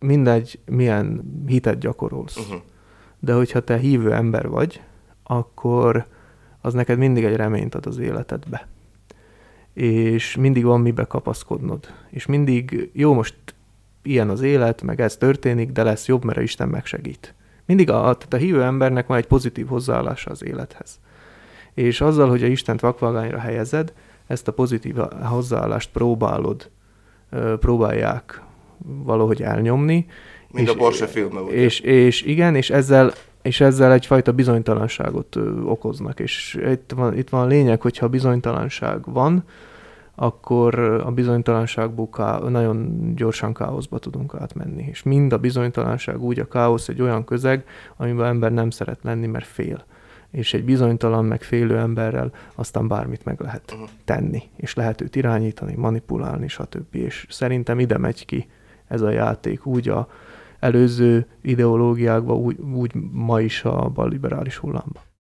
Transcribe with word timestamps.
mindegy, 0.00 0.58
milyen 0.66 1.22
hitet 1.46 1.78
gyakorolsz. 1.78 2.36
Uh-huh. 2.36 2.60
De 3.18 3.34
hogyha 3.34 3.60
te 3.60 3.76
hívő 3.76 4.12
ember 4.12 4.48
vagy, 4.48 4.82
akkor 5.22 6.06
az 6.60 6.74
neked 6.74 6.98
mindig 6.98 7.24
egy 7.24 7.36
reményt 7.36 7.74
ad 7.74 7.86
az 7.86 7.98
életedbe. 7.98 8.68
És 9.72 10.36
mindig 10.36 10.64
van 10.64 10.80
mibe 10.80 11.04
kapaszkodnod. 11.04 11.94
És 12.10 12.26
mindig, 12.26 12.90
jó, 12.92 13.14
most 13.14 13.34
ilyen 14.02 14.30
az 14.30 14.40
élet, 14.40 14.82
meg 14.82 15.00
ez 15.00 15.16
történik, 15.16 15.72
de 15.72 15.82
lesz 15.82 16.06
jobb, 16.06 16.24
mert 16.24 16.38
a 16.38 16.42
Isten 16.42 16.68
megsegít. 16.68 17.34
Mindig 17.66 17.90
a, 17.90 18.00
tehát 18.00 18.32
a 18.32 18.36
hívő 18.36 18.62
embernek 18.62 19.06
van 19.06 19.16
egy 19.16 19.26
pozitív 19.26 19.66
hozzáállása 19.66 20.30
az 20.30 20.44
élethez. 20.44 21.00
És 21.74 22.00
azzal, 22.00 22.28
hogy 22.28 22.42
a 22.42 22.46
Istent 22.46 22.80
vakvagányra 22.80 23.38
helyezed, 23.38 23.92
ezt 24.26 24.48
a 24.48 24.52
pozitív 24.52 24.96
hozzáállást 25.22 25.90
próbálod, 25.90 26.70
próbálják 27.60 28.42
valahogy 28.84 29.42
elnyomni. 29.42 30.06
Mint 30.52 30.68
és, 30.68 30.74
a 30.74 30.76
Porsche 30.76 31.06
filmben. 31.06 31.48
És, 31.48 31.80
és 31.80 32.22
igen, 32.22 32.54
és 32.54 32.70
ezzel, 32.70 33.12
és 33.42 33.60
ezzel 33.60 33.92
egyfajta 33.92 34.32
bizonytalanságot 34.32 35.36
okoznak. 35.64 36.20
És 36.20 36.60
itt 36.70 36.92
van, 36.96 37.18
itt 37.18 37.28
van 37.28 37.42
a 37.42 37.46
lényeg, 37.46 37.80
hogyha 37.80 38.08
bizonytalanság 38.08 39.12
van, 39.12 39.44
akkor 40.14 40.78
a 40.78 41.10
bizonytalanságból 41.10 42.08
ká- 42.08 42.48
nagyon 42.48 43.02
gyorsan 43.16 43.54
káoszba 43.54 43.98
tudunk 43.98 44.34
átmenni. 44.34 44.86
És 44.90 45.02
mind 45.02 45.32
a 45.32 45.38
bizonytalanság 45.38 46.22
úgy 46.22 46.38
a 46.38 46.48
káosz 46.48 46.88
egy 46.88 47.02
olyan 47.02 47.24
közeg, 47.24 47.64
amiben 47.96 48.26
ember 48.26 48.52
nem 48.52 48.70
szeret 48.70 48.98
lenni, 49.02 49.26
mert 49.26 49.46
fél. 49.46 49.84
És 50.30 50.54
egy 50.54 50.64
bizonytalan, 50.64 51.24
meg 51.24 51.42
félő 51.42 51.78
emberrel 51.78 52.32
aztán 52.54 52.88
bármit 52.88 53.24
meg 53.24 53.40
lehet 53.40 53.72
uh-huh. 53.72 53.88
tenni, 54.04 54.42
és 54.56 54.74
lehet 54.74 55.00
őt 55.00 55.16
irányítani, 55.16 55.74
manipulálni, 55.76 56.48
stb. 56.48 56.94
És 56.94 57.26
szerintem 57.28 57.78
ide 57.78 57.98
megy 57.98 58.26
ki 58.26 58.48
ez 58.90 59.00
a 59.00 59.10
játék 59.10 59.66
úgy 59.66 59.88
a 59.88 60.08
előző 60.58 61.26
ideológiákban, 61.42 62.36
úgy, 62.36 62.58
úgy 62.58 62.90
ma 63.12 63.40
is 63.40 63.64
a 63.64 63.88
balliberális 63.88 64.56
hullámban. 64.56 65.02